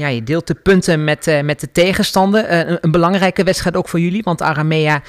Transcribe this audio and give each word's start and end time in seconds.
ja, 0.00 0.08
je 0.08 0.22
deelt 0.22 0.46
de 0.46 0.54
punten 0.54 1.04
met, 1.04 1.40
met 1.42 1.60
de 1.60 1.72
tegenstander. 1.72 2.52
Een, 2.52 2.78
een, 2.80 2.90
belangrijke 2.90 3.44
wedstrijd 3.44 3.76
ook 3.76 3.88
voor 3.88 4.00
jullie, 4.00 4.22
want 4.22 4.42
Aramea 4.42 5.02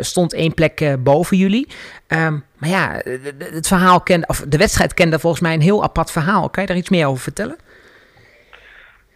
stond 0.00 0.34
één 0.34 0.54
plek 0.54 0.96
boven 0.98 1.36
jullie. 1.36 1.68
Ehm, 2.06 2.38
maar 2.58 2.68
ja, 2.68 3.00
het 3.38 3.66
verhaal 3.66 4.00
kende, 4.00 4.26
of 4.26 4.44
de 4.48 4.56
wedstrijd 4.56 4.94
kende 4.94 5.18
volgens 5.18 5.42
mij 5.42 5.54
een 5.54 5.60
heel 5.60 5.82
apart 5.82 6.10
verhaal. 6.10 6.50
Kan 6.50 6.62
je 6.62 6.68
daar 6.68 6.78
iets 6.78 6.90
meer 6.90 7.06
over 7.06 7.22
vertellen? 7.22 7.56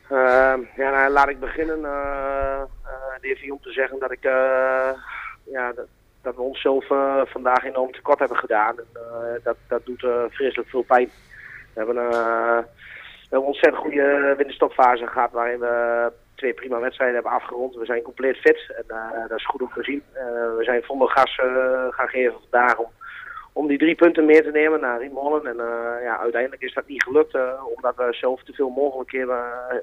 Ehm, 0.08 0.60
ja, 0.76 0.90
nou, 0.90 1.11
laat 1.11 1.29
ik 1.29 1.41
beginnen, 1.41 1.79
uh, 1.80 3.53
om 3.53 3.61
te 3.62 3.73
zeggen 3.73 3.98
dat 3.98 4.12
ik, 4.12 4.23
ja, 5.53 5.73
dat, 5.75 5.87
dat, 6.23 6.35
we 6.37 6.43
onszelf 6.43 6.87
vandaag 7.29 7.64
enorm 7.64 7.93
tekort 7.93 8.19
hebben 8.19 8.39
gedaan. 8.39 8.79
En, 8.79 9.41
dat, 9.43 9.57
dat 9.69 9.87
doet 9.87 10.07
vreselijk 10.30 10.69
veel 10.69 10.83
pijn. 10.83 11.11
We 11.75 11.83
hebben 11.85 11.96
een 13.30 13.38
ontzettend 13.38 13.82
goede 13.82 14.34
winterstopfase 14.36 15.06
gehad 15.06 15.32
waarin 15.32 15.59
we 15.59 16.12
twee 16.34 16.54
prima 16.54 16.80
wedstrijden 16.80 17.14
hebben 17.14 17.32
afgerond. 17.32 17.74
We 17.74 17.84
zijn 17.84 18.02
compleet 18.02 18.37
fit 18.37 18.74
en 18.77 18.84
uh, 18.88 19.28
dat 19.28 19.38
is 19.38 19.46
goed 19.46 19.62
om 19.62 19.70
te 19.74 19.82
zien. 19.82 20.02
Uh, 20.14 20.20
we 20.56 20.64
zijn 20.64 20.82
volle 20.82 21.09
gas 21.09 21.41
uh, 21.45 21.87
gaan 21.91 22.09
geven 22.09 22.37
vandaag 22.51 22.78
om, 22.78 22.91
om 23.52 23.66
die 23.66 23.78
drie 23.78 23.95
punten 23.95 24.24
meer 24.24 24.42
te 24.42 24.51
nemen 24.51 24.80
naar 24.80 24.98
Riemollen. 24.98 25.46
En 25.46 25.56
ja, 26.02 26.18
uiteindelijk 26.18 26.62
is 26.62 26.74
dat 26.74 26.87
niet 26.87 27.02
gelukt 27.02 27.37
omdat 27.77 27.96
we 27.96 28.06
zelf 28.10 28.42
te 28.42 28.52
veel 28.52 28.68
mogelijkheden, 28.68 29.38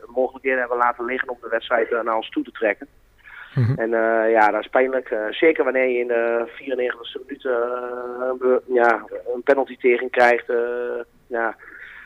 mogelijkheden 0.06 0.60
hebben 0.60 0.78
laten 0.78 1.06
liggen 1.06 1.30
om 1.30 1.38
de 1.42 1.50
wedstrijd 1.50 2.04
naar 2.04 2.16
ons 2.16 2.30
toe 2.30 2.44
te 2.44 2.52
trekken. 2.52 2.88
Mm 3.56 3.64
-hmm. 3.64 3.78
En 3.78 3.90
ja, 4.30 4.52
dat 4.52 4.62
is 4.62 4.68
pijnlijk. 4.70 5.16
zeker 5.30 5.64
wanneer 5.64 5.88
je 5.88 6.00
in 6.00 6.08
de 6.08 6.48
94e 6.48 7.28
minuut 7.28 7.48
ja, 8.68 9.04
een 9.34 9.44
penalty 9.44 9.78
tegen 9.78 10.10
krijgt. 10.10 10.46
ja, 11.28 11.56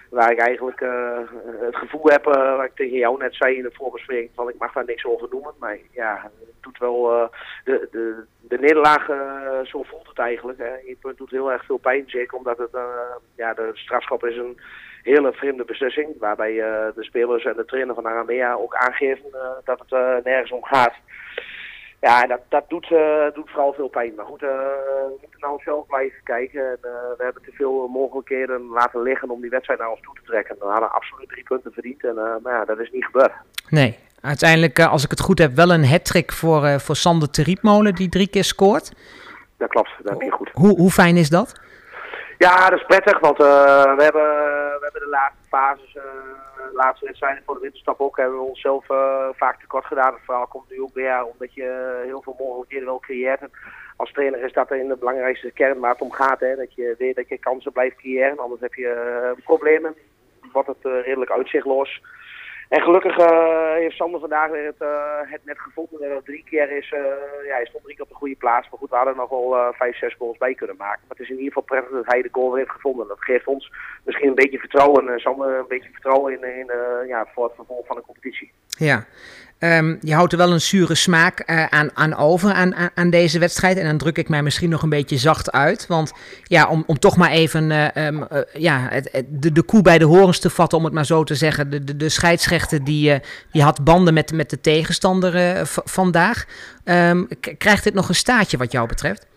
Waar 0.10 0.32
ik 0.32 0.40
eigenlijk 0.40 0.82
uh, 0.82 1.18
het 1.60 1.76
gevoel 1.76 2.10
heb, 2.10 2.28
uh, 2.28 2.56
wat 2.56 2.66
ik 2.66 2.76
tegen 2.76 2.98
jou 2.98 3.18
net 3.18 3.36
zei 3.36 3.56
in 3.56 3.64
de 3.64 3.72
voorbespreking, 3.74 4.30
van 4.36 4.50
ik 4.50 4.58
mag 4.58 4.74
daar 4.74 4.86
niks 4.86 5.06
over 5.06 5.28
noemen. 5.32 5.54
Maar 5.60 5.78
ja, 5.92 6.22
het 6.40 6.62
doet 6.62 6.78
wel, 6.78 7.14
uh, 7.14 7.28
de, 7.64 7.88
de, 7.92 8.24
de 8.42 8.60
nederlaag, 8.60 9.06
zo 9.64 9.84
voelt 9.84 10.08
het 10.08 10.20
eigenlijk. 10.20 10.60
Hè. 10.60 10.96
Het 11.02 11.18
doet 11.18 11.30
heel 11.30 11.52
erg 11.52 11.66
veel 11.66 11.78
pijn, 11.78 12.04
zeker 12.08 12.38
omdat 12.38 12.58
het, 12.58 12.78
ja, 13.36 13.54
de 13.54 13.70
strafschop 13.74 14.26
is 14.26 14.38
een 14.38 14.60
hele 15.04 15.34
vreemde 15.34 15.66
beslissing. 15.66 16.20
Waarbij 16.20 16.54
de 16.96 17.04
spelers 17.04 17.46
en 17.46 17.56
de 17.56 17.66
trainer 17.66 17.96
van 17.96 18.08
Aramea 18.08 18.54
ook 18.54 18.76
aangeven 18.76 19.32
dat 19.64 19.80
het 19.88 20.24
nergens 20.24 20.52
om 20.52 20.64
gaat. 20.64 20.94
Ja, 22.00 22.28
dat, 22.28 22.40
dat 22.50 22.64
doet, 22.68 22.90
uh, 22.92 23.26
doet 23.34 23.50
vooral 23.50 23.74
veel 23.74 23.88
pijn. 23.88 24.16
Maar 24.16 24.26
goed, 24.26 24.42
uh, 24.42 24.50
we 24.50 25.18
moeten 25.22 25.40
nou 25.40 25.62
zelf 25.64 25.88
blijven 25.88 26.24
kijken. 26.24 26.62
En, 26.62 26.78
uh, 26.82 26.92
we 27.18 27.24
hebben 27.24 27.44
te 27.44 27.52
veel 27.52 27.88
mogelijkheden 27.88 28.68
laten 28.68 29.02
liggen 29.02 29.30
om 29.30 29.42
die 29.42 29.50
wedstrijd 29.50 29.80
naar 29.80 29.90
ons 29.90 30.02
toe 30.02 30.16
te 30.16 30.22
trekken. 30.26 30.56
We 30.60 30.66
hadden 30.66 30.92
absoluut 30.92 31.30
drie 31.30 31.44
punten 31.44 31.72
verdiend. 31.72 32.04
En, 32.04 32.16
maar 32.16 32.54
ja, 32.54 32.66
dat 32.66 32.80
is 32.80 32.92
niet 32.92 33.06
gebeurd. 33.06 33.32
Nee, 33.70 33.98
uiteindelijk, 34.22 34.80
als 34.80 35.04
ik 35.04 35.10
het 35.10 35.20
goed 35.20 35.40
heb, 35.40 35.56
wel 35.56 35.72
een 35.72 35.86
hat-trick 35.86 36.32
voor, 36.32 36.80
voor 36.80 36.96
Sander 36.96 37.30
Teriepmolen 37.30 37.96
die 37.96 38.10
drie 38.10 38.30
keer 38.30 38.44
scoort. 38.44 38.94
Dat 39.58 39.70
klopt, 39.70 39.92
dat 40.04 40.12
heb 40.12 40.22
je 40.22 40.32
goed. 40.32 40.50
Hoe, 40.54 40.78
hoe 40.78 40.92
fijn 40.92 41.18
is 41.18 41.30
dat? 41.30 41.67
Ja, 42.38 42.70
dat 42.70 42.80
is 42.80 42.86
prettig, 42.86 43.20
want 43.20 43.38
we, 43.38 43.44
hebben, 43.98 44.28
we 44.80 44.80
hebben 44.82 45.02
de 45.02 45.10
laatste 45.10 45.44
fases 45.50 45.98
laatste 46.74 47.06
wedstrijden 47.06 47.44
voor 47.46 47.56
de 47.56 47.62
winterstap 47.62 48.00
ook 48.00 48.18
hebben 48.18 48.38
we 48.38 48.44
onszelf 48.44 48.90
uh, 48.90 49.28
vaak 49.36 49.60
tekort 49.60 49.86
gedaan. 49.86 50.14
Het 50.14 50.24
verhaal 50.26 50.48
komt 50.48 50.70
nu 50.70 50.82
ook 50.82 50.94
weer 50.94 51.26
omdat 51.26 51.54
je 51.54 52.02
heel 52.06 52.22
veel 52.22 52.36
mogelijkheden 52.40 52.86
wel 52.86 53.00
creëert. 53.00 53.42
Als 53.96 54.12
trainer 54.12 54.44
is 54.44 54.54
dat 54.54 54.72
in 54.72 54.88
de 54.88 54.96
belangrijkste 54.96 55.52
kern 55.52 55.80
waar 55.80 55.92
het 55.92 56.02
om 56.02 56.12
gaat. 56.12 56.40
Hè? 56.40 56.56
Dat 56.56 56.74
je 56.74 56.96
weet 56.98 57.16
dat 57.16 57.28
je 57.28 57.38
kansen 57.38 57.72
blijft 57.72 57.96
creëren. 57.96 58.40
Anders 58.40 58.62
heb 58.62 58.74
je 58.74 59.34
problemen. 59.44 59.96
Wordt 60.52 60.68
het 60.68 61.04
redelijk 61.04 61.32
uitzichtloos. 61.32 62.02
En 62.70 62.82
gelukkig 62.82 63.18
uh, 63.20 63.74
heeft 63.74 63.96
Sander 63.96 64.20
vandaag 64.20 64.50
weer 64.50 64.66
het, 64.66 64.82
uh, 64.82 65.20
het 65.24 65.42
net 65.46 65.60
gevonden. 65.60 66.10
Dat 66.10 66.26
drie 66.26 66.44
keer 66.50 66.72
is, 66.72 66.92
uh, 66.92 67.00
ja, 67.48 67.54
hij 67.54 67.66
stond 67.66 67.84
drie 67.84 67.96
keer 67.96 68.04
op 68.04 68.10
de 68.10 68.16
goede 68.16 68.36
plaats. 68.36 68.70
Maar 68.70 68.80
goed, 68.80 68.90
we 68.90 68.96
hadden 68.96 69.16
nog 69.16 69.30
wel 69.30 69.74
vijf, 69.74 69.98
zes 69.98 70.16
goals 70.18 70.38
bij 70.38 70.54
kunnen 70.54 70.76
maken. 70.78 71.02
Maar 71.02 71.18
het 71.18 71.20
is 71.20 71.30
in 71.30 71.38
ieder 71.38 71.54
geval 71.54 71.64
prettig 71.64 71.92
dat 71.92 72.14
hij 72.14 72.22
de 72.22 72.30
goal 72.32 72.50
weer 72.50 72.60
heeft 72.60 72.72
gevonden. 72.72 73.08
Dat 73.08 73.24
geeft 73.24 73.48
ons 73.48 73.72
misschien 74.04 74.28
een 74.28 74.36
beetje 74.36 74.60
vertrouwen. 74.60 75.10
En 75.10 75.20
Sander 75.20 75.58
een 75.58 75.68
beetje 75.68 75.92
vertrouwen 75.92 76.34
in, 76.34 76.44
in 76.44 76.72
ja, 77.08 77.28
voor 77.34 77.44
het 77.44 77.56
vervolg 77.56 77.86
van 77.86 77.96
de 77.96 78.02
competitie. 78.02 78.52
Ja, 78.68 79.06
Um, 79.60 79.98
je 80.02 80.14
houdt 80.14 80.32
er 80.32 80.38
wel 80.38 80.52
een 80.52 80.62
zure 80.62 80.96
smaak 80.96 81.50
uh, 81.50 81.66
aan, 81.66 81.90
aan 81.94 82.16
over 82.16 82.54
aan, 82.54 82.76
aan, 82.96 83.10
deze 83.10 83.40
wedstrijd. 83.40 83.78
En 83.78 83.86
dan 83.86 83.98
druk 83.98 84.18
ik 84.18 84.30
mij 84.30 84.44
misschien 84.44 84.70
nog 84.70 84.82
een 84.84 84.90
beetje 84.90 85.18
zacht 85.18 85.52
uit. 85.52 85.88
Want 85.88 86.14
ja, 86.44 86.68
om, 86.68 86.84
om 86.88 87.00
toch 87.00 87.18
maar 87.18 87.30
even 87.30 87.72
uh, 87.72 88.08
um, 88.08 88.28
uh, 88.32 88.40
ja, 88.54 88.88
het, 88.90 89.26
de, 89.28 89.52
de 89.52 89.64
koe 89.64 89.82
bij 89.82 89.98
de 89.98 90.06
horens 90.06 90.40
te 90.40 90.50
vatten, 90.50 90.78
om 90.78 90.84
het 90.84 90.94
maar 90.94 91.06
zo 91.06 91.24
te 91.24 91.36
zeggen. 91.36 91.70
De, 91.70 91.84
de, 91.84 91.96
de 91.96 92.10
scheidsrechter 92.10 92.84
die, 92.84 93.20
die 93.52 93.64
had 93.64 93.84
banden 93.84 94.14
met, 94.14 94.34
met 94.34 94.50
de 94.50 94.62
tegenstander 94.62 95.62
vandaag. 95.68 96.46
Um, 96.86 97.28
krijgt 97.58 97.84
dit 97.84 97.94
nog 97.94 98.10
een 98.10 98.16
staartje 98.16 98.58
wat 98.58 98.72
jou 98.72 98.88
betreft? 98.88 99.28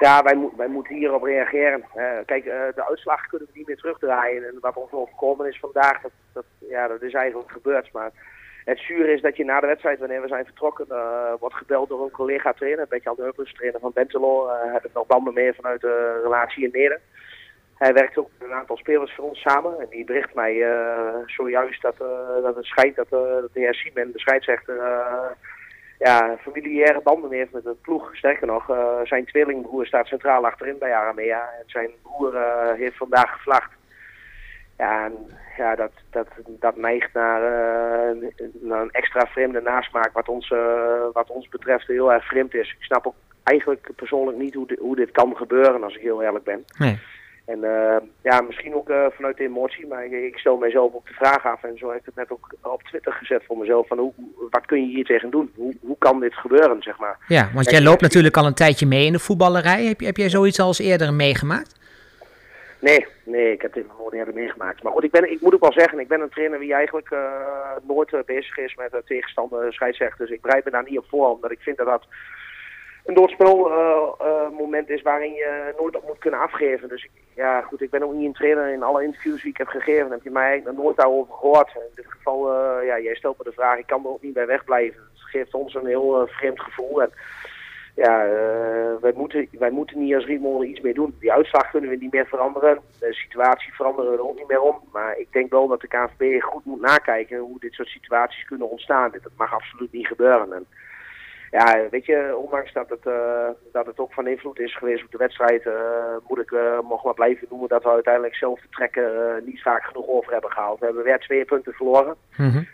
Ja, 0.00 0.22
wij, 0.22 0.38
wij 0.56 0.68
moeten 0.68 0.94
hierop 0.94 1.22
reageren. 1.22 1.84
kijk, 2.26 2.44
de 2.44 2.84
uitslag 2.88 3.26
kunnen 3.26 3.48
we 3.52 3.58
niet 3.58 3.66
meer 3.66 3.76
terugdraaien. 3.76 4.46
En 4.46 4.58
wat 4.60 4.76
ons 4.76 4.92
overkomen 4.92 5.48
is 5.48 5.58
vandaag, 5.60 6.00
dat, 6.00 6.10
dat, 6.32 6.44
ja, 6.68 6.88
dat 6.88 7.02
is 7.02 7.12
eigenlijk 7.12 7.50
gebeurd. 7.50 7.92
Maar 7.92 8.10
het 8.66 8.78
zuur 8.78 9.08
is 9.08 9.20
dat 9.20 9.36
je 9.36 9.44
na 9.44 9.60
de 9.60 9.66
wedstrijd, 9.66 9.98
wanneer 9.98 10.20
we 10.20 10.28
zijn 10.28 10.44
vertrokken, 10.44 10.86
uh, 10.90 11.32
wordt 11.40 11.54
gebeld 11.54 11.88
door 11.88 12.02
een 12.02 12.10
collega-trainer, 12.10 12.86
Betje 12.88 13.08
Aldeupers, 13.08 13.52
trainer 13.52 13.80
van 13.80 13.90
Bentelo. 13.94 14.46
Uh, 14.46 14.72
heb 14.72 14.84
ik 14.84 14.92
nog 14.92 15.06
banden 15.06 15.34
mee 15.34 15.52
vanuit 15.52 15.80
de 15.80 16.20
relatie 16.22 16.64
in 16.64 16.70
Neder. 16.72 17.00
Hij 17.74 17.92
werkt 17.92 18.16
ook 18.18 18.30
met 18.38 18.48
een 18.48 18.54
aantal 18.54 18.76
spelers 18.76 19.14
voor 19.14 19.24
ons 19.24 19.40
samen. 19.40 19.80
En 19.80 19.86
die 19.90 20.04
bericht 20.04 20.34
mij 20.34 20.54
uh, 20.54 21.14
zojuist 21.26 21.82
dat, 21.82 21.96
dat 22.42 22.56
het 22.56 22.64
schijnt 22.64 22.96
dat, 22.96 23.08
dat 23.10 23.52
de 23.52 23.60
heer 23.60 23.74
Siemen, 23.74 24.12
de 24.12 24.18
scheidsrechter, 24.18 24.76
ja, 25.98 26.36
familiaire 26.40 27.00
banden 27.00 27.32
heeft 27.32 27.52
met 27.52 27.64
het 27.64 27.80
ploeg. 27.80 28.16
Sterker 28.16 28.46
nog, 28.46 28.70
zijn 29.04 29.24
tweelingbroer 29.24 29.86
staat 29.86 30.06
centraal 30.06 30.46
achterin 30.46 30.78
bij 30.78 30.94
Aramea. 30.94 31.50
En 31.58 31.64
zijn 31.66 31.90
broer 32.02 32.34
heeft 32.76 32.96
vandaag 32.96 33.32
gevlacht. 33.32 33.70
Ja, 34.78 35.04
en, 35.04 35.12
ja 35.56 35.74
dat, 35.74 35.90
dat, 36.10 36.26
dat 36.46 36.76
neigt 36.76 37.12
naar, 37.12 37.40
uh, 37.40 38.28
naar 38.60 38.82
een 38.82 38.90
extra 38.90 39.26
vreemde 39.26 39.60
nasmaak 39.60 40.12
wat 40.12 40.28
ons, 40.28 40.50
uh, 40.50 40.58
wat 41.12 41.30
ons 41.30 41.48
betreft 41.48 41.86
heel 41.86 42.12
erg 42.12 42.26
vreemd 42.26 42.54
is. 42.54 42.68
Ik 42.78 42.84
snap 42.84 43.06
ook 43.06 43.14
eigenlijk 43.42 43.90
persoonlijk 43.96 44.38
niet 44.38 44.54
hoe, 44.54 44.66
dit, 44.66 44.78
hoe 44.78 44.96
dit 44.96 45.10
kan 45.10 45.36
gebeuren 45.36 45.82
als 45.82 45.94
ik 45.94 46.02
heel 46.02 46.22
eerlijk 46.22 46.44
ben. 46.44 46.64
Nee. 46.78 46.98
En 47.46 47.58
uh, 47.62 47.96
ja, 48.22 48.40
misschien 48.40 48.74
ook 48.74 48.92
vanuit 49.14 49.36
de 49.36 49.44
emotie, 49.44 49.86
maar 49.86 50.04
ik, 50.04 50.12
ik, 50.12 50.38
stel 50.38 50.56
mijzelf 50.56 50.94
ook 50.94 51.06
de 51.06 51.12
vraag 51.12 51.46
af 51.46 51.62
en 51.62 51.78
zo 51.78 51.88
heb 51.88 51.98
ik 51.98 52.04
het 52.04 52.14
net 52.14 52.30
ook 52.30 52.54
op 52.62 52.82
Twitter 52.82 53.12
gezet 53.12 53.42
voor 53.46 53.58
mezelf 53.58 53.86
van 53.86 53.98
hoe, 53.98 54.12
wat 54.50 54.66
kun 54.66 54.80
je 54.80 54.94
hier 54.94 55.04
tegen 55.04 55.30
doen? 55.30 55.52
Hoe, 55.54 55.74
hoe 55.80 55.96
kan 55.98 56.20
dit 56.20 56.34
gebeuren, 56.34 56.82
zeg 56.82 56.98
maar? 56.98 57.18
Ja, 57.28 57.50
want 57.54 57.70
jij 57.70 57.82
loopt 57.82 58.00
natuurlijk 58.00 58.36
al 58.36 58.46
een 58.46 58.54
tijdje 58.54 58.86
mee 58.86 59.06
in 59.06 59.12
de 59.12 59.18
voetballerij. 59.18 59.84
Heb, 59.84 60.00
heb 60.00 60.16
jij 60.16 60.28
zoiets 60.28 60.60
al 60.60 60.66
eens 60.66 60.78
eerder 60.78 61.14
meegemaakt? 61.14 61.85
Nee, 62.86 63.06
nee, 63.24 63.52
ik 63.52 63.62
heb 63.62 63.72
dit 63.72 63.86
nog 63.86 63.98
nooit 63.98 64.12
eerder 64.12 64.34
meegemaakt. 64.34 64.82
Maar 64.82 64.92
goed, 64.92 65.04
ik, 65.04 65.10
ben, 65.10 65.30
ik 65.30 65.40
moet 65.40 65.54
ook 65.54 65.60
wel 65.60 65.72
zeggen, 65.72 65.98
ik 65.98 66.08
ben 66.08 66.20
een 66.20 66.28
trainer 66.28 66.58
die 66.58 66.74
eigenlijk 66.74 67.10
uh, 67.10 67.20
nooit 67.82 68.12
uh, 68.12 68.20
bezig 68.26 68.56
is 68.56 68.74
met 68.74 68.94
uh, 68.94 69.00
tegenstander 69.04 69.72
scheidsrechters. 69.72 70.30
Ik 70.30 70.40
bereid 70.40 70.64
me 70.64 70.70
daar 70.70 70.84
niet 70.88 70.98
op 70.98 71.04
voor, 71.08 71.30
omdat 71.30 71.50
ik 71.50 71.60
vind 71.60 71.76
dat 71.76 71.86
dat 71.86 72.06
een 73.04 73.14
doodspel 73.14 73.56
moment 74.52 74.90
is 74.90 75.02
waarin 75.02 75.32
je 75.32 75.74
nooit 75.78 75.96
op 75.96 76.06
moet 76.06 76.18
kunnen 76.18 76.40
afgeven. 76.40 76.88
Dus 76.88 77.08
ja, 77.34 77.60
goed, 77.60 77.80
ik 77.80 77.90
ben 77.90 78.02
ook 78.02 78.12
niet 78.12 78.26
een 78.26 78.32
trainer. 78.32 78.72
In 78.72 78.82
alle 78.82 79.04
interviews 79.04 79.42
die 79.42 79.50
ik 79.50 79.56
heb 79.56 79.68
gegeven 79.68 80.10
heb 80.10 80.22
je 80.22 80.30
mij 80.30 80.46
eigenlijk 80.46 80.78
nooit 80.78 80.96
daarover 80.96 81.34
gehoord. 81.34 81.70
In 81.74 81.94
dit 81.94 82.06
geval, 82.08 82.52
ja, 82.82 83.00
jij 83.00 83.14
stelt 83.14 83.38
me 83.38 83.44
de 83.44 83.52
vraag, 83.52 83.78
ik 83.78 83.86
kan 83.86 84.04
er 84.04 84.10
ook 84.10 84.22
niet 84.22 84.34
bij 84.34 84.46
wegblijven. 84.46 85.00
Het 85.12 85.22
geeft 85.22 85.54
ons 85.54 85.74
een 85.74 85.86
heel 85.86 86.26
vreemd 86.26 86.60
gevoel. 86.60 87.02
En, 87.02 87.10
ja, 87.96 88.26
uh, 88.26 88.32
wij, 89.00 89.12
moeten, 89.14 89.48
wij 89.50 89.70
moeten 89.70 89.98
niet 89.98 90.14
als 90.14 90.24
Rietmolen 90.24 90.68
iets 90.68 90.80
meer 90.80 90.94
doen. 90.94 91.14
Die 91.20 91.32
uitslag 91.32 91.70
kunnen 91.70 91.90
we 91.90 91.96
niet 91.96 92.12
meer 92.12 92.26
veranderen. 92.26 92.78
De 92.98 93.14
situatie 93.14 93.74
veranderen 93.74 94.10
we 94.10 94.16
er 94.16 94.28
ook 94.28 94.38
niet 94.38 94.48
meer 94.48 94.60
om. 94.60 94.80
Maar 94.92 95.18
ik 95.18 95.32
denk 95.32 95.50
wel 95.50 95.68
dat 95.68 95.80
de 95.80 95.88
KNVB 95.88 96.42
goed 96.42 96.64
moet 96.64 96.80
nakijken 96.80 97.38
hoe 97.38 97.60
dit 97.60 97.72
soort 97.72 97.88
situaties 97.88 98.44
kunnen 98.44 98.70
ontstaan. 98.70 99.10
Dat 99.10 99.32
mag 99.36 99.54
absoluut 99.54 99.92
niet 99.92 100.06
gebeuren. 100.06 100.52
En 100.52 100.66
ja, 101.50 101.88
weet 101.90 102.06
je, 102.06 102.36
ondanks 102.36 102.72
dat 102.72 102.88
het, 102.88 103.06
uh, 103.06 103.48
dat 103.72 103.86
het 103.86 103.98
ook 103.98 104.12
van 104.12 104.26
invloed 104.26 104.58
is 104.58 104.76
geweest 104.76 105.04
op 105.04 105.10
de 105.10 105.18
wedstrijd, 105.18 105.64
uh, 105.64 105.74
moet 106.28 106.38
ik 106.38 106.50
nog 106.88 107.04
maar 107.04 107.14
blijven 107.14 107.46
noemen 107.50 107.68
dat 107.68 107.82
we 107.82 107.88
uiteindelijk 107.88 108.34
zelf 108.34 108.60
de 108.60 108.68
trekken 108.70 109.42
niet 109.44 109.62
vaak 109.62 109.84
genoeg 109.84 110.06
over 110.08 110.32
hebben 110.32 110.52
gehaald. 110.52 110.78
We 110.78 110.84
hebben 110.84 111.04
weer 111.04 111.18
twee 111.18 111.44
punten 111.44 111.72
verloren. 111.72 112.16
Mm 112.36 112.50
-hmm. 112.50 112.66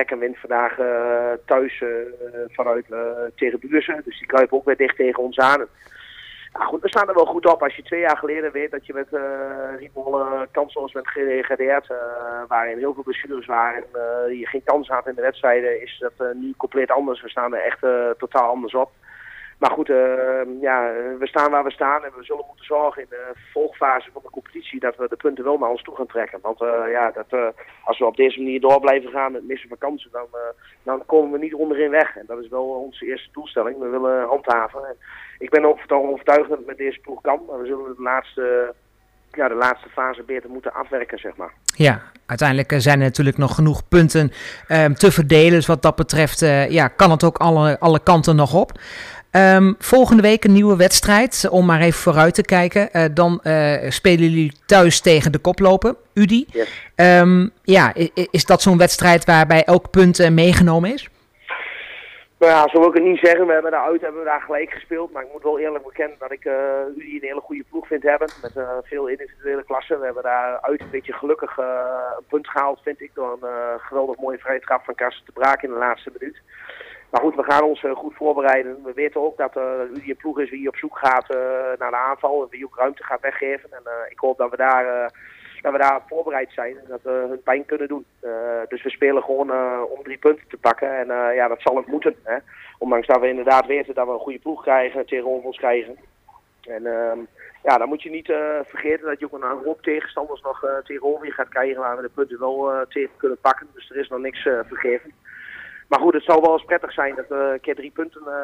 Rekken 0.00 0.18
wint 0.18 0.38
vandaag 0.38 0.74
thuis 1.44 1.82
vanuit 2.46 2.86
tegen 3.34 3.58
Buurzen, 3.60 4.02
dus 4.04 4.18
die 4.18 4.26
kruipen 4.26 4.56
ook 4.56 4.64
weer 4.64 4.76
dicht 4.76 4.96
tegen 4.96 5.22
ons 5.22 5.38
aan. 5.38 5.66
Goed, 6.52 6.82
we 6.82 6.88
staan 6.88 7.08
er 7.08 7.14
wel 7.14 7.26
goed 7.26 7.46
op. 7.46 7.62
Als 7.62 7.76
je 7.76 7.82
twee 7.82 8.00
jaar 8.00 8.16
geleden 8.16 8.52
weet 8.52 8.70
dat 8.70 8.86
je 8.86 8.92
met 8.92 9.06
uh, 9.12 9.20
Rietmolen 9.78 10.48
kansloos 10.52 10.92
bent 10.92 11.08
geregadeerd, 11.08 11.86
waarin 12.48 12.78
heel 12.78 12.94
veel 12.94 13.02
blessures 13.02 13.46
waren 13.46 13.84
en 14.28 14.38
je 14.38 14.46
geen 14.46 14.64
kans 14.64 14.88
had 14.88 15.06
in 15.06 15.14
de 15.14 15.22
wedstrijden, 15.22 15.82
is 15.82 15.98
dat 15.98 16.34
nu 16.34 16.54
compleet 16.56 16.90
anders. 16.90 17.22
We 17.22 17.28
staan 17.28 17.54
er 17.54 17.64
echt 17.64 17.80
totaal 18.18 18.48
anders 18.48 18.74
op. 18.74 18.90
maar 19.60 19.70
goed, 19.70 19.86
ja, 20.60 20.92
we 21.18 21.26
staan 21.26 21.50
waar 21.50 21.64
we 21.64 21.70
staan 21.70 22.04
en 22.04 22.12
we 22.16 22.24
zullen 22.24 22.44
moeten 22.46 22.64
zorgen 22.64 23.02
in 23.02 23.08
de 23.10 23.32
volgfase 23.52 24.10
van 24.12 24.22
de 24.24 24.30
competitie 24.30 24.80
dat 24.80 24.96
we 24.96 25.08
de 25.08 25.16
punten 25.16 25.44
wel 25.44 25.58
naar 25.58 25.70
ons 25.70 25.82
toe 25.82 25.96
gaan 25.96 26.06
trekken. 26.06 26.38
Want 26.42 26.58
ja, 26.90 27.10
dat, 27.10 27.54
als 27.84 27.98
we 27.98 28.04
op 28.04 28.16
deze 28.16 28.38
manier 28.38 28.60
door 28.60 28.80
blijven 28.80 29.10
gaan 29.10 29.32
met 29.32 29.46
missen 29.46 29.68
van 29.68 29.78
kansen, 29.78 30.10
dan, 30.12 30.26
dan 30.82 31.06
komen 31.06 31.32
we 31.32 31.38
niet 31.38 31.54
onderin 31.54 31.90
weg. 31.90 32.16
En 32.16 32.24
dat 32.26 32.38
is 32.38 32.48
wel 32.48 32.64
onze 32.64 33.06
eerste 33.06 33.28
doelstelling. 33.32 33.78
We 33.78 33.88
willen 33.88 34.26
handhaven. 34.26 34.84
En 34.84 34.96
ik 35.38 35.50
ben 35.50 35.64
ook 35.64 35.78
overtuigd 35.88 36.48
dat 36.48 36.58
het 36.58 36.66
met 36.66 36.76
deze 36.76 37.00
ploeg 37.00 37.20
kan, 37.20 37.42
maar 37.48 37.60
we 37.60 37.66
zullen 37.66 37.96
de 37.96 38.02
laatste 38.02 38.74
ja, 39.32 39.48
de 39.48 39.54
laatste 39.54 39.88
fase 39.88 40.22
beter 40.22 40.50
moeten 40.50 40.72
afwerken, 40.72 41.18
zeg 41.18 41.36
maar. 41.36 41.52
Ja, 41.64 42.02
uiteindelijk 42.26 42.72
zijn 42.76 42.98
er 42.98 43.04
natuurlijk 43.04 43.36
nog 43.36 43.54
genoeg 43.54 43.88
punten 43.88 44.32
um, 44.68 44.94
te 44.94 45.12
verdelen. 45.12 45.50
Dus 45.50 45.66
wat 45.66 45.82
dat 45.82 45.96
betreft 45.96 46.40
ja, 46.68 46.88
kan 46.88 47.10
het 47.10 47.24
ook 47.24 47.36
alle, 47.36 47.78
alle 47.78 48.02
kanten 48.02 48.36
nog 48.36 48.54
op. 48.54 48.72
Um, 49.32 49.74
volgende 49.78 50.22
week 50.22 50.44
een 50.44 50.52
nieuwe 50.52 50.76
wedstrijd, 50.76 51.48
om 51.50 51.66
maar 51.66 51.80
even 51.80 52.00
vooruit 52.00 52.34
te 52.34 52.42
kijken. 52.42 52.88
Uh, 52.92 53.04
dan 53.14 53.40
uh, 53.42 53.90
spelen 53.90 54.28
jullie 54.28 54.52
thuis 54.66 55.00
tegen 55.00 55.32
de 55.32 55.38
koploper, 55.38 55.94
UDI. 56.14 56.46
Yes. 56.52 56.92
Um, 56.96 57.50
ja, 57.62 57.94
is, 57.94 58.10
is 58.30 58.44
dat 58.44 58.62
zo'n 58.62 58.78
wedstrijd 58.78 59.24
waarbij 59.24 59.64
elk 59.64 59.90
punt 59.90 60.30
meegenomen 60.30 60.92
is? 60.92 61.08
Nou 62.38 62.52
ja, 62.52 62.68
zo 62.68 62.78
wil 62.78 62.88
ik 62.88 62.94
het 62.94 63.04
niet 63.04 63.18
zeggen. 63.18 63.46
We 63.46 63.52
hebben 63.52 63.70
daar 63.70 63.84
uit 63.84 64.00
hebben 64.00 64.20
we 64.20 64.26
daar 64.26 64.42
gelijk 64.42 64.70
gespeeld. 64.70 65.12
Maar 65.12 65.22
ik 65.22 65.32
moet 65.32 65.42
wel 65.42 65.58
eerlijk 65.58 65.84
bekennen 65.84 66.16
dat 66.18 66.32
ik 66.32 66.42
jullie 66.96 67.14
een 67.14 67.28
hele 67.28 67.40
goede 67.40 67.64
ploeg 67.70 67.86
vind 67.86 68.02
hebben. 68.02 68.28
Met 68.42 68.52
veel 68.82 69.06
individuele 69.06 69.64
klassen. 69.64 69.98
We 69.98 70.04
hebben 70.04 70.22
daar 70.22 70.60
uit 70.60 70.80
een 70.80 70.90
beetje 70.90 71.12
gelukkig 71.12 71.56
een 71.56 72.24
punt 72.28 72.48
gehaald, 72.48 72.80
vind 72.82 73.00
ik. 73.00 73.10
Door 73.14 73.38
een 73.40 73.80
geweldig 73.80 74.16
mooie 74.16 74.38
vrije 74.38 74.60
trap 74.60 74.84
van 74.84 74.94
Karsten 74.94 75.24
te 75.24 75.32
Braak 75.32 75.62
in 75.62 75.70
de 75.70 75.76
laatste 75.76 76.12
minuut. 76.18 76.40
Maar 77.10 77.20
goed, 77.20 77.34
we 77.34 77.42
gaan 77.42 77.62
ons 77.62 77.84
goed 77.94 78.14
voorbereiden. 78.14 78.82
We 78.84 78.92
weten 78.92 79.20
ook 79.20 79.36
dat 79.36 79.50
jullie 79.54 80.10
een 80.10 80.16
ploeg 80.16 80.40
is 80.40 80.50
wie 80.50 80.68
op 80.68 80.76
zoek 80.76 80.98
gaat 80.98 81.28
naar 81.78 81.90
de 81.90 81.96
aanval. 81.96 82.42
En 82.42 82.48
wie 82.50 82.64
ook 82.64 82.76
ruimte 82.76 83.04
gaat 83.04 83.20
weggeven. 83.20 83.72
En 83.72 83.82
ik 84.08 84.18
hoop 84.18 84.38
dat 84.38 84.50
we 84.50 84.56
daar 84.56 85.12
dat 85.60 85.72
we 85.72 85.78
daar 85.78 86.02
voorbereid 86.06 86.52
zijn 86.52 86.78
en 86.78 86.84
dat 86.88 87.02
we 87.02 87.26
hun 87.28 87.42
pijn 87.42 87.64
kunnen 87.64 87.88
doen. 87.88 88.04
Dus 88.68 88.82
we 88.82 88.90
spelen 88.90 89.22
gewoon 89.22 89.50
om 89.90 90.02
drie 90.02 90.18
punten 90.18 90.48
te 90.48 90.56
pakken. 90.56 90.98
En 90.98 91.34
ja, 91.34 91.48
dat 91.48 91.60
zal 91.60 91.78
ook 91.78 91.86
moeten. 91.86 92.16
Hè? 92.22 92.36
Ondanks 92.78 93.06
dat 93.06 93.20
we 93.20 93.28
inderdaad 93.28 93.66
weten 93.66 93.94
dat 93.94 94.06
we 94.06 94.12
een 94.12 94.18
goede 94.18 94.38
ploeg 94.38 94.62
krijgen, 94.62 95.06
tegenover 95.06 95.46
ons 95.46 95.56
krijgen. 95.56 95.96
En 96.62 96.86
ehm, 96.86 97.18
ja, 97.62 97.78
dan 97.78 97.88
moet 97.88 98.02
je 98.02 98.10
niet 98.10 98.32
vergeten 98.62 99.06
dat 99.06 99.18
je 99.18 99.24
ook 99.24 99.42
een 99.42 99.64
hoop 99.64 99.82
tegenstanders 99.82 100.42
nog 100.42 100.66
tegenover 100.84 101.26
je 101.26 101.32
gaat 101.32 101.48
krijgen 101.48 101.80
waar 101.80 101.96
we 101.96 102.02
de 102.02 102.10
punten 102.14 102.38
wel 102.38 102.84
tegen 102.88 103.16
kunnen 103.16 103.38
pakken. 103.40 103.66
Dus 103.74 103.90
er 103.90 103.96
is 103.96 104.08
nog 104.08 104.20
niks 104.20 104.42
vergeven. 104.42 105.12
Maar 105.90 106.00
goed, 106.00 106.14
het 106.14 106.24
zal 106.24 106.40
wel 106.40 106.52
eens 106.52 106.64
prettig 106.64 106.92
zijn 106.92 107.14
dat 107.14 107.28
we 107.28 107.50
een 107.52 107.60
keer 107.60 107.74
drie 107.74 107.90
punten 107.90 108.22
uh, 108.26 108.34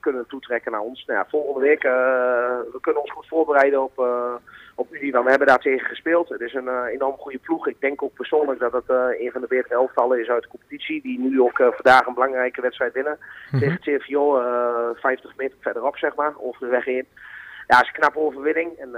kunnen 0.00 0.26
toetrekken 0.26 0.72
naar 0.72 0.80
ons. 0.80 1.04
Nou 1.04 1.18
ja, 1.18 1.26
volgende 1.28 1.60
week, 1.60 1.84
uh, 1.84 1.90
we 2.72 2.78
kunnen 2.80 3.02
ons 3.02 3.12
goed 3.12 3.28
voorbereiden 3.28 3.82
op, 3.82 3.98
uh, 3.98 4.34
op 4.74 4.88
we 4.90 5.22
hebben 5.24 5.46
daar 5.46 5.58
tegen 5.58 5.86
gespeeld. 5.86 6.28
Het 6.28 6.40
is 6.40 6.54
een 6.54 6.84
enorm 6.86 7.16
goede 7.16 7.38
ploeg. 7.38 7.68
Ik 7.68 7.80
denk 7.80 8.02
ook 8.02 8.14
persoonlijk 8.14 8.60
dat 8.60 8.72
het 8.72 8.88
een 8.88 9.30
van 9.32 9.40
de 9.40 9.46
betere 9.46 9.74
elftallen 9.74 10.20
is 10.20 10.28
uit 10.28 10.42
de 10.42 10.48
competitie. 10.48 11.02
Die 11.02 11.18
nu 11.18 11.40
ook 11.40 11.56
vandaag 11.56 12.06
een 12.06 12.14
belangrijke 12.14 12.60
wedstrijd 12.60 12.92
winnen. 12.92 13.18
Mm 13.18 13.60
-hmm. 13.60 13.60
Tegen 13.60 13.80
TVO, 13.80 14.42
50 14.94 15.36
meter 15.36 15.56
verderop 15.60 15.96
zeg 15.96 16.14
maar, 16.14 16.32
over 16.38 16.60
de 16.60 16.66
weg 16.66 16.84
heen. 16.84 17.06
Ja, 17.66 17.76
het 17.76 17.86
is 17.86 17.92
een 17.92 18.00
knappe 18.00 18.18
overwinning. 18.18 18.78
En 18.78 18.90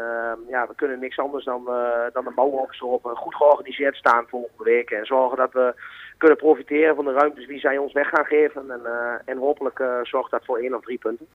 ja, 0.49 0.67
we 0.67 0.75
kunnen 0.77 0.99
niks 0.99 1.19
anders 1.19 1.45
dan, 1.45 1.65
dan 2.13 2.25
de 2.25 2.33
bouwhokkers 2.35 2.81
erop 2.81 3.05
goed 3.05 3.35
georganiseerd 3.35 3.97
staan 3.97 4.29
volgende 4.29 4.65
week. 4.65 4.91
En 4.91 5.07
zorgen 5.07 5.37
dat 5.37 5.53
we 5.53 5.75
kunnen 6.19 6.37
profiteren 6.37 6.95
van 6.95 7.05
de 7.05 7.13
ruimtes 7.13 7.47
die 7.47 7.61
zij 7.61 7.79
ons 7.79 7.93
weg 7.93 8.09
gaan 8.09 8.25
geven. 8.25 8.71
En, 8.71 8.81
uh, 8.85 9.15
en 9.25 9.39
hopelijk 9.39 9.79
uh, 9.79 9.99
zorgt 10.03 10.31
dat 10.31 10.45
voor 10.45 10.59
één 10.59 10.75
of 10.75 10.83
drie 10.83 10.99
punten. 10.99 11.27